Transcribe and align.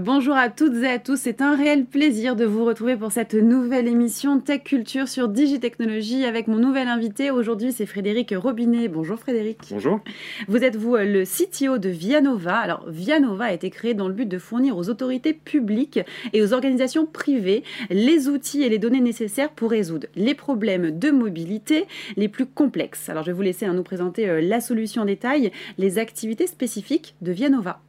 Bonjour 0.00 0.36
à 0.36 0.48
toutes 0.48 0.76
et 0.76 0.88
à 0.88 0.98
tous, 0.98 1.16
c'est 1.16 1.40
un 1.40 1.56
réel 1.56 1.84
plaisir 1.84 2.36
de 2.36 2.44
vous 2.44 2.64
retrouver 2.64 2.96
pour 2.96 3.10
cette 3.10 3.34
nouvelle 3.34 3.88
émission 3.88 4.38
Tech 4.38 4.62
Culture 4.62 5.08
sur 5.08 5.28
Digitechnologie 5.28 6.24
avec 6.24 6.46
mon 6.46 6.58
nouvel 6.58 6.86
invité. 6.86 7.32
Aujourd'hui, 7.32 7.72
c'est 7.72 7.86
Frédéric 7.86 8.32
Robinet. 8.36 8.86
Bonjour 8.86 9.18
Frédéric. 9.18 9.58
Bonjour. 9.70 10.00
Vous 10.46 10.62
êtes 10.62 10.76
vous 10.76 10.94
le 10.96 11.24
CTO 11.24 11.78
de 11.78 11.88
Vianova. 11.88 12.58
Alors 12.58 12.84
Vianova 12.88 13.46
a 13.46 13.52
été 13.52 13.70
créé 13.70 13.94
dans 13.94 14.06
le 14.06 14.14
but 14.14 14.28
de 14.28 14.38
fournir 14.38 14.76
aux 14.76 14.88
autorités 14.88 15.32
publiques 15.32 16.00
et 16.32 16.42
aux 16.42 16.52
organisations 16.52 17.06
privées 17.06 17.64
les 17.90 18.28
outils 18.28 18.62
et 18.62 18.68
les 18.68 18.78
données 18.78 19.00
nécessaires 19.00 19.50
pour 19.50 19.70
résoudre 19.70 20.06
les 20.14 20.34
problèmes 20.34 20.96
de 20.96 21.10
mobilité 21.10 21.86
les 22.16 22.28
plus 22.28 22.46
complexes. 22.46 23.08
Alors 23.08 23.24
je 23.24 23.30
vais 23.30 23.36
vous 23.36 23.42
laisser 23.42 23.66
nous 23.66 23.82
présenter 23.82 24.28
euh, 24.28 24.40
la 24.40 24.60
solution 24.60 25.02
en 25.02 25.06
détail, 25.06 25.50
les 25.76 25.98
activités 25.98 26.46
spécifiques 26.46 27.16
de 27.20 27.32
Vianova. 27.32 27.80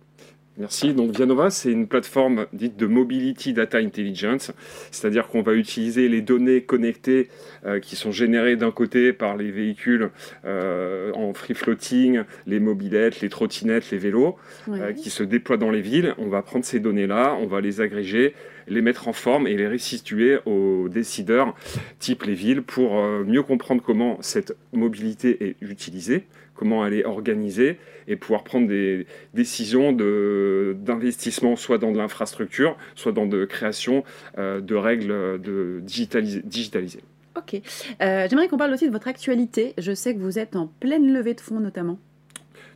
Merci. 0.60 0.94
Donc 0.94 1.16
Vianova, 1.16 1.52
c'est 1.52 1.72
une 1.72 1.88
plateforme 1.88 2.46
dite 2.52 2.76
de 2.76 2.86
Mobility 2.86 3.54
Data 3.54 3.78
Intelligence, 3.78 4.52
c'est-à-dire 4.92 5.30
qu'on 5.30 5.42
va 5.42 5.54
utiliser 5.54 6.10
les 6.10 6.22
données 6.22 6.64
connectées 6.64 7.30
euh, 7.66 7.80
qui 7.80 7.96
sont 7.96 8.12
générées 8.12 8.58
d'un 8.58 8.72
côté 8.72 9.14
par 9.14 9.38
les 9.38 9.52
véhicules 9.52 10.10
euh, 10.44 11.14
en 11.14 11.34
free 11.34 11.54
floating, 11.54 12.24
les 12.46 12.60
mobilettes, 12.60 13.22
les 13.22 13.30
trottinettes, 13.30 13.90
les 13.92 13.98
vélos, 13.98 14.36
euh, 14.68 14.92
qui 14.92 15.10
se 15.10 15.24
déploient 15.24 15.56
dans 15.56 15.72
les 15.72 15.82
villes. 15.82 16.14
On 16.18 16.28
va 16.28 16.42
prendre 16.42 16.66
ces 16.66 16.82
données-là, 16.82 17.38
on 17.40 17.48
va 17.48 17.62
les 17.62 17.80
agréger, 17.80 18.36
les 18.68 18.82
mettre 18.82 19.08
en 19.08 19.14
forme 19.14 19.48
et 19.48 19.56
les 19.56 19.68
restituer 19.68 20.40
aux 20.46 20.90
décideurs, 20.90 21.56
type 22.00 22.24
les 22.24 22.34
villes, 22.34 22.64
pour 22.64 23.02
mieux 23.02 23.44
comprendre 23.44 23.82
comment 23.82 24.18
cette 24.22 24.58
mobilité 24.74 25.48
est 25.48 25.56
utilisée 25.62 26.26
comment 26.60 26.86
elle 26.86 26.94
est 26.94 27.06
organisée 27.06 27.80
et 28.10 28.18
pouvoir 28.18 28.44
prendre 28.44 28.68
des 28.68 29.08
décisions 29.34 29.94
d'investissement 29.94 31.56
soit 31.56 31.78
dans 31.78 31.94
de 31.94 31.98
l'infrastructure, 31.98 32.76
soit 32.96 33.14
dans 33.14 33.28
de 33.28 33.46
création 33.46 34.04
euh, 34.38 34.60
de 34.60 34.76
règles 34.76 35.40
de 35.40 35.80
digitalisées. 35.82 37.04
Ok. 37.38 37.62
Euh, 38.02 38.28
j'aimerais 38.30 38.50
qu'on 38.50 38.58
parle 38.58 38.74
aussi 38.74 38.88
de 38.88 38.92
votre 38.92 39.08
actualité. 39.08 39.74
Je 39.78 39.94
sais 39.94 40.14
que 40.14 40.20
vous 40.20 40.38
êtes 40.38 40.58
en 40.58 40.68
pleine 40.82 41.14
levée 41.14 41.34
de 41.34 41.40
fonds 41.40 41.62
notamment. 41.62 41.98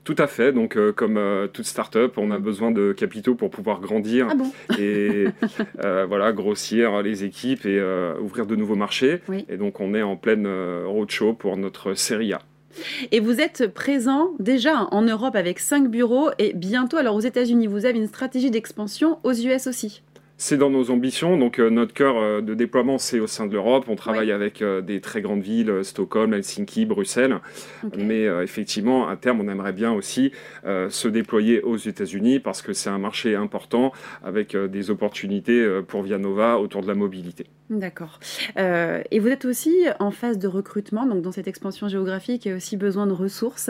Tout 0.06 0.16
à 0.18 0.28
fait. 0.28 0.54
Donc, 0.54 0.78
euh, 0.78 0.94
comme 0.94 1.20
toute 1.52 1.66
start-up, 1.66 2.18
on 2.18 2.32
a 2.32 2.40
besoin 2.40 2.72
de 2.72 2.94
capitaux 2.94 3.36
pour 3.36 3.50
pouvoir 3.50 3.82
grandir 3.82 4.30
ah 4.30 4.76
et 4.80 5.28
voilà, 6.08 6.32
grossir 6.32 7.02
les 7.02 7.26
équipes 7.26 7.66
et 7.66 7.82
ouvrir 8.22 8.46
de 8.46 8.56
nouveaux 8.56 8.76
marchés. 8.78 9.20
Et 9.50 9.58
donc, 9.58 9.82
on 9.82 9.94
est 9.94 10.04
en 10.04 10.16
pleine 10.16 10.48
roadshow 10.86 11.34
pour 11.34 11.58
notre 11.58 11.96
série 11.96 12.32
A. 12.32 12.40
Et 13.12 13.20
vous 13.20 13.40
êtes 13.40 13.68
présent 13.68 14.32
déjà 14.40 14.88
en 14.92 15.02
Europe 15.02 15.36
avec 15.36 15.60
cinq 15.60 15.90
bureaux 15.90 16.30
et 16.40 16.54
bientôt 16.54 16.98
alors 16.98 17.16
aux 17.16 17.22
États-Unis. 17.22 17.68
Vous 17.68 17.86
avez 17.86 17.98
une 17.98 18.08
stratégie 18.08 18.52
d'expansion 18.52 19.20
aux 19.24 19.34
US 19.34 19.68
aussi. 19.68 20.02
C'est 20.46 20.58
dans 20.58 20.70
nos 20.70 20.92
ambitions. 20.92 21.38
Donc, 21.38 21.58
euh, 21.58 21.70
notre 21.70 21.94
cœur 21.94 22.18
euh, 22.18 22.42
de 22.42 22.54
déploiement, 22.54 22.98
c'est 22.98 23.22
au 23.22 23.28
sein 23.28 23.48
de 23.48 23.54
l'Europe. 23.54 23.86
On 23.88 23.96
travaille 23.96 24.30
avec 24.30 24.62
euh, 24.62 24.82
des 24.82 25.00
très 25.00 25.22
grandes 25.22 25.42
villes, 25.42 25.74
Stockholm, 25.84 26.34
Helsinki, 26.34 26.86
Bruxelles. 26.86 27.38
Mais 27.98 28.26
effectivement, 28.26 29.08
à 29.08 29.16
terme, 29.16 29.40
on 29.40 29.48
aimerait 29.48 29.72
bien 29.72 29.94
aussi 29.94 30.32
se 30.64 31.08
déployer 31.08 31.62
aux 31.62 31.78
États-Unis 31.78 32.40
parce 32.40 32.62
que 32.62 32.74
c'est 32.74 32.90
un 32.90 32.98
marché 32.98 33.36
important 33.36 33.92
avec 34.24 34.56
des 34.56 34.90
opportunités 34.90 35.82
pour 35.88 36.02
Vianova 36.02 36.60
autour 36.60 36.82
de 36.82 36.88
la 36.88 36.96
mobilité. 36.96 37.46
D'accord. 37.70 38.20
et 38.58 39.20
vous 39.20 39.28
êtes 39.28 39.46
aussi 39.46 39.86
en 40.00 40.12
phase 40.12 40.38
de 40.38 40.48
recrutement, 40.48 41.06
donc 41.06 41.22
dans 41.22 41.32
cette 41.32 41.48
expansion 41.48 41.88
géographique, 41.88 42.46
il 42.46 42.50
y 42.50 42.52
a 42.52 42.56
aussi 42.56 42.78
besoin 42.78 43.06
de 43.08 43.14
ressources. 43.14 43.70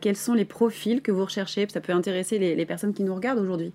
quels 0.00 0.16
sont 0.16 0.34
les 0.34 0.44
profils 0.44 1.02
que 1.02 1.12
vous 1.12 1.24
recherchez? 1.24 1.66
Ça 1.68 1.80
peut 1.80 1.92
intéresser 1.92 2.38
les 2.38 2.66
personnes 2.66 2.94
qui 2.94 3.02
nous 3.02 3.14
regardent 3.14 3.40
aujourd'hui. 3.40 3.72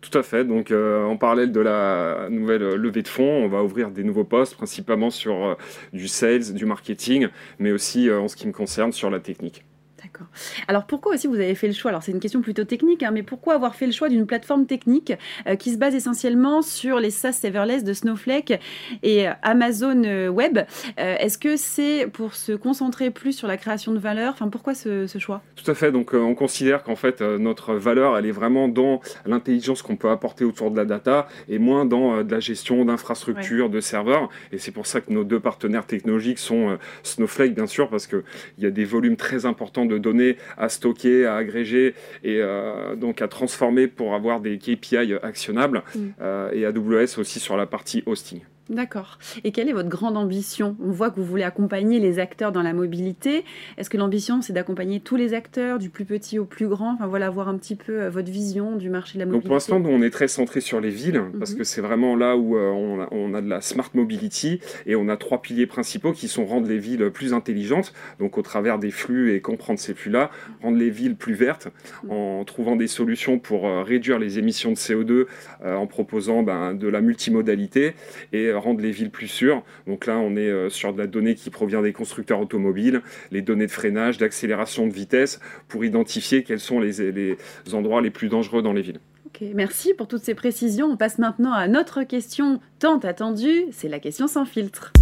Tout 0.00 0.16
à 0.18 0.22
fait. 0.22 0.44
Donc, 0.44 0.70
euh, 0.70 1.04
en 1.04 1.16
parallèle 1.16 1.52
de 1.52 1.60
la 1.60 2.28
nouvelle 2.30 2.74
levée 2.74 3.02
de 3.02 3.08
fonds, 3.08 3.44
on 3.44 3.48
va 3.48 3.62
ouvrir 3.62 3.90
des 3.90 4.02
nouveaux 4.02 4.24
postes, 4.24 4.54
principalement 4.56 5.10
sur 5.10 5.44
euh, 5.44 5.54
du 5.92 6.08
sales, 6.08 6.54
du 6.54 6.64
marketing, 6.64 7.28
mais 7.58 7.70
aussi, 7.70 8.08
euh, 8.08 8.20
en 8.20 8.28
ce 8.28 8.36
qui 8.36 8.46
me 8.46 8.52
concerne, 8.52 8.92
sur 8.92 9.10
la 9.10 9.20
technique. 9.20 9.64
D'accord. 10.02 10.28
Alors 10.68 10.86
pourquoi 10.86 11.14
aussi 11.14 11.26
vous 11.26 11.34
avez 11.34 11.54
fait 11.54 11.66
le 11.66 11.74
choix? 11.74 11.90
Alors 11.90 12.02
c'est 12.02 12.12
une 12.12 12.20
question 12.20 12.40
plutôt 12.40 12.64
technique, 12.64 13.02
hein, 13.02 13.10
mais 13.12 13.22
pourquoi 13.22 13.54
avoir 13.54 13.74
fait 13.74 13.86
le 13.86 13.92
choix 13.92 14.08
d'une 14.08 14.26
plateforme 14.26 14.66
technique 14.66 15.12
euh, 15.46 15.56
qui 15.56 15.72
se 15.72 15.78
base 15.78 15.94
essentiellement 15.94 16.62
sur 16.62 17.00
les 17.00 17.10
SaaS 17.10 17.32
serverless 17.32 17.84
de 17.84 17.92
Snowflake 17.92 18.58
et 19.02 19.28
euh, 19.28 19.32
Amazon 19.42 20.02
euh, 20.04 20.28
Web? 20.28 20.60
Est-ce 20.96 21.38
que 21.38 21.56
c'est 21.56 22.06
pour 22.06 22.34
se 22.34 22.52
concentrer 22.52 23.10
plus 23.10 23.32
sur 23.32 23.48
la 23.48 23.56
création 23.56 23.92
de 23.92 23.98
valeur? 23.98 24.32
Enfin 24.32 24.48
pourquoi 24.48 24.74
ce, 24.74 25.06
choix? 25.18 25.42
Tout 25.56 25.70
à 25.70 25.74
fait. 25.74 25.92
Donc 25.92 26.14
on 26.14 26.34
considère 26.34 26.82
qu'en 26.82 26.96
fait 26.96 27.20
notre 27.20 27.74
valeur 27.74 28.16
elle 28.16 28.26
est 28.26 28.32
vraiment 28.32 28.68
dans 28.68 29.00
l'intelligence 29.26 29.82
qu'on 29.82 29.96
peut 29.96 30.10
apporter 30.10 30.44
autour 30.44 30.70
de 30.70 30.76
la 30.76 30.84
data 30.84 31.28
et 31.48 31.58
moins 31.58 31.84
dans 31.84 32.22
de 32.22 32.30
la 32.30 32.40
gestion 32.40 32.84
d'infrastructures, 32.84 33.68
de 33.68 33.80
serveurs. 33.80 34.28
Et 34.52 34.58
c'est 34.58 34.72
pour 34.72 34.86
ça 34.86 35.00
que 35.00 35.12
nos 35.12 35.24
deux 35.24 35.40
partenaires 35.40 35.86
technologiques 35.86 36.38
sont 36.38 36.78
Snowflake 37.02 37.54
bien 37.54 37.66
sûr 37.66 37.88
parce 37.88 38.06
qu'il 38.06 38.22
y 38.58 38.66
a 38.66 38.70
des 38.70 38.84
volumes 38.84 39.16
très 39.16 39.46
importants 39.46 39.89
de 39.90 39.98
données 39.98 40.36
à 40.56 40.68
stocker, 40.68 41.26
à 41.26 41.36
agréger 41.36 41.94
et 42.24 42.38
euh, 42.40 42.96
donc 42.96 43.20
à 43.22 43.28
transformer 43.28 43.86
pour 43.86 44.14
avoir 44.14 44.40
des 44.40 44.58
KPI 44.58 45.14
actionnables 45.22 45.82
mm. 45.94 46.00
euh, 46.20 46.50
et 46.52 46.64
AWS 46.64 47.18
aussi 47.18 47.40
sur 47.40 47.56
la 47.56 47.66
partie 47.66 48.02
hosting. 48.06 48.40
D'accord. 48.70 49.18
Et 49.42 49.50
quelle 49.50 49.68
est 49.68 49.72
votre 49.72 49.88
grande 49.88 50.16
ambition? 50.16 50.76
On 50.80 50.92
voit 50.92 51.10
que 51.10 51.16
vous 51.16 51.26
voulez 51.26 51.42
accompagner 51.42 51.98
les 51.98 52.20
acteurs 52.20 52.52
dans 52.52 52.62
la 52.62 52.72
mobilité. 52.72 53.44
Est-ce 53.76 53.90
que 53.90 53.96
l'ambition, 53.96 54.42
c'est 54.42 54.52
d'accompagner 54.52 55.00
tous 55.00 55.16
les 55.16 55.34
acteurs, 55.34 55.80
du 55.80 55.90
plus 55.90 56.04
petit 56.04 56.38
au 56.38 56.44
plus 56.44 56.68
grand? 56.68 56.94
Enfin 56.94 57.08
voilà, 57.08 57.30
voir 57.30 57.48
un 57.48 57.58
petit 57.58 57.74
peu 57.74 58.02
euh, 58.02 58.10
votre 58.10 58.30
vision 58.30 58.76
du 58.76 58.88
marché 58.88 59.14
de 59.14 59.18
la 59.18 59.26
mobilité. 59.26 59.42
Donc 59.42 59.48
pour 59.48 59.54
l'instant, 59.56 59.82
on 59.84 60.02
est 60.02 60.10
très 60.10 60.28
centré 60.28 60.60
sur 60.60 60.80
les 60.80 60.90
villes, 60.90 61.20
parce 61.36 61.52
mhm. 61.52 61.58
que 61.58 61.64
c'est 61.64 61.80
vraiment 61.80 62.14
là 62.14 62.36
où 62.36 62.56
euh, 62.56 62.70
on, 62.70 63.00
a, 63.00 63.08
on, 63.10 63.34
a, 63.34 63.42
de 63.42 63.48
la 63.48 63.60
smart 63.60 63.90
mobility, 63.94 64.60
et 64.86 64.94
on 64.94 65.08
a 65.08 65.16
trois 65.16 65.42
piliers 65.42 65.66
principaux 65.66 66.12
qui 66.12 66.28
sont 66.28 66.46
rendre 66.46 66.68
les 66.68 66.78
villes 66.78 67.10
plus 67.10 67.34
intelligentes, 67.34 67.92
donc 68.20 68.38
au 68.38 68.42
travers 68.42 68.78
des 68.78 68.92
flux 68.92 69.34
et 69.34 69.40
comprendre 69.40 69.80
ces 69.80 69.94
flux-là, 69.94 70.30
rendre 70.62 70.78
les 70.78 70.90
villes 70.90 71.16
plus 71.16 71.34
vertes, 71.34 71.68
mhm. 72.04 72.10
en 72.12 72.44
trouvant 72.44 72.76
des 72.76 72.86
solutions 72.86 73.40
pour 73.40 73.66
euh, 73.66 73.82
réduire 73.82 74.20
les 74.20 74.38
émissions 74.38 74.70
de 74.70 74.76
CO2, 74.76 75.26
en 75.64 75.86
proposant 75.86 76.42
ben, 76.42 76.74
de 76.74 76.86
la 76.86 77.00
multimodalité, 77.00 77.94
et 78.32 78.52
rendre 78.60 78.80
les 78.80 78.90
villes 78.90 79.10
plus 79.10 79.28
sûres. 79.28 79.62
Donc 79.86 80.06
là, 80.06 80.18
on 80.18 80.36
est 80.36 80.48
euh, 80.48 80.70
sur 80.70 80.92
de 80.92 80.98
la 80.98 81.06
donnée 81.06 81.34
qui 81.34 81.50
provient 81.50 81.82
des 81.82 81.92
constructeurs 81.92 82.40
automobiles, 82.40 83.02
les 83.30 83.42
données 83.42 83.66
de 83.66 83.70
freinage, 83.70 84.18
d'accélération 84.18 84.86
de 84.86 84.92
vitesse, 84.92 85.40
pour 85.68 85.84
identifier 85.84 86.42
quels 86.42 86.60
sont 86.60 86.80
les, 86.80 87.36
endroits 87.72 88.00
les 88.00 88.10
plus 88.10 88.28
dangereux 88.28 88.62
dans 88.62 88.72
les 88.72 88.82
villes. 88.82 89.00
Ok, 89.26 89.42
merci 89.54 89.94
pour 89.94 90.08
toutes 90.08 90.22
ces 90.22 90.34
précisions. 90.34 90.86
On 90.86 90.96
passe 90.96 91.18
maintenant 91.18 91.52
à 91.52 91.68
notre 91.68 92.02
question 92.02 92.60
tant 92.78 92.98
attendue, 92.98 93.64
c'est 93.72 93.88
la 93.88 93.98
question 93.98 94.26
sans 94.26 94.44
filtre. 94.44 94.92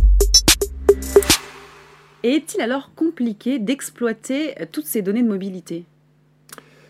Est-il 2.22 2.60
alors 2.60 2.92
compliqué 2.94 3.58
d'exploiter 3.58 4.54
toutes 4.72 4.86
ces 4.86 5.02
données 5.02 5.22
de 5.22 5.28
mobilité? 5.28 5.84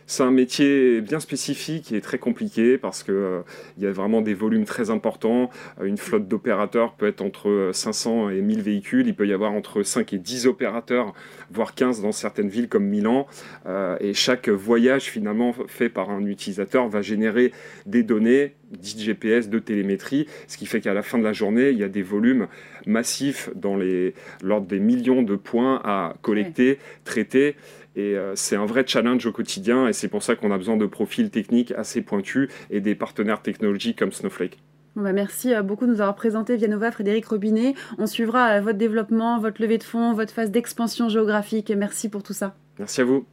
C'est 0.09 0.23
un 0.23 0.31
métier 0.31 1.03
bien 1.03 1.21
spécifique 1.21 1.93
et 1.93 2.01
très 2.01 2.19
compliqué 2.19 2.79
parce 2.79 3.03
qu'il 3.03 3.13
euh, 3.13 3.43
y 3.79 3.85
a 3.85 3.93
vraiment 3.93 4.23
des 4.23 4.33
volumes 4.33 4.65
très 4.65 4.89
importants. 4.89 5.51
Euh, 5.81 5.85
une 5.85 5.99
flotte 5.99 6.27
d'opérateurs 6.27 6.95
peut 6.95 7.07
être 7.07 7.21
entre 7.21 7.71
500 7.75 8.31
et 8.31 8.41
1000 8.41 8.63
véhicules. 8.63 9.07
Il 9.07 9.15
peut 9.15 9.29
y 9.29 9.35
avoir 9.35 9.53
entre 9.53 9.83
5 9.83 10.15
et 10.15 10.19
10 10.19 10.47
opérateurs, 10.47 11.13
voire 11.51 11.75
15 11.75 12.01
dans 12.01 12.13
certaines 12.13 12.49
villes 12.49 12.69
comme 12.69 12.87
Milan. 12.87 13.27
Euh, 13.67 13.99
et 14.01 14.15
chaque 14.15 14.49
voyage 14.49 15.05
finalement 15.05 15.55
fait 15.67 15.91
par 15.91 16.09
un 16.09 16.25
utilisateur 16.25 16.89
va 16.89 17.03
générer 17.03 17.53
des 17.85 18.03
données, 18.03 18.55
dites 18.71 19.01
GPS, 19.01 19.51
de 19.51 19.59
télémétrie, 19.59 20.27
ce 20.47 20.57
qui 20.57 20.65
fait 20.65 20.81
qu'à 20.81 20.95
la 20.95 21.03
fin 21.03 21.19
de 21.19 21.25
la 21.25 21.35
journée, 21.35 21.69
il 21.69 21.79
y 21.79 21.85
a 21.85 21.89
des 21.89 22.03
volumes 22.03 22.49
massifs 22.87 23.51
dans 23.55 23.77
les 23.77 24.15
l'ordre 24.43 24.67
des 24.67 24.81
millions 24.81 25.23
de 25.23 25.37
points 25.37 25.83
à 25.85 26.15
collecter, 26.23 26.79
traiter. 27.05 27.57
Et 27.97 28.17
euh, 28.17 28.35
c'est 28.37 28.57
un 28.57 28.67
vrai 28.67 28.85
challenge 28.87 29.27
au 29.27 29.33
quotidien 29.33 29.89
et 29.89 29.93
c'est 29.93 30.09
pour 30.09 30.23
ça 30.23 30.37
qu'on 30.37 30.51
a 30.51 30.59
besoin 30.59 30.77
de 30.77 30.87
profils 30.87 31.31
techniques 31.31 31.73
assez 31.73 32.03
pointus 32.03 32.49
et 32.71 32.81
des 32.81 32.95
partenaires 32.95 33.43
technologiques 33.43 33.99
comme 33.99 34.13
Snowflake. 34.13 34.59
Bah, 34.97 35.13
merci 35.13 35.55
euh, 35.55 35.63
beaucoup 35.63 35.87
de 35.87 35.91
nous 35.91 36.01
avoir 36.01 36.15
présenté 36.15 36.57
Vianova, 36.57 36.91
Frédéric 36.91 37.27
Robinet. 37.27 37.75
On 37.99 38.07
suivra 38.07 38.51
euh, 38.51 38.61
votre 38.61 38.79
développement, 38.79 39.39
votre 39.39 39.61
levée 39.63 39.79
de 39.79 39.85
fonds, 39.85 40.13
votre 40.13 40.33
phase 40.33 40.51
d'expansion 40.51 41.09
géographique. 41.09 41.73
Merci 41.77 42.09
pour 42.09 42.23
tout 42.23 42.33
ça. 42.33 42.55
Merci 42.79 43.01
à 43.01 43.05
vous. 43.05 43.25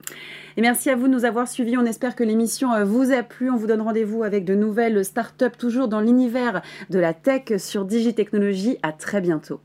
Et 0.58 0.62
merci 0.62 0.90
à 0.90 0.96
vous 0.96 1.08
de 1.08 1.14
nous 1.14 1.26
avoir 1.26 1.48
suivis. 1.48 1.78
On 1.78 1.86
espère 1.86 2.16
que 2.16 2.24
l'émission 2.24 2.84
vous 2.84 3.12
a 3.12 3.22
plu. 3.22 3.52
On 3.52 3.58
vous 3.58 3.68
donne 3.68 3.82
rendez-vous 3.82 4.24
avec 4.24 4.44
de 4.46 4.56
nouvelles 4.56 5.06
startups, 5.06 5.58
toujours 5.60 5.88
dans 5.88 6.02
l'univers 6.02 6.64
de 6.90 6.98
la 6.98 7.14
tech 7.14 7.58
sur 7.58 7.86
Digitechnologie. 7.86 8.78
À 8.82 8.92
très 8.92 9.22
bientôt. 9.22 9.60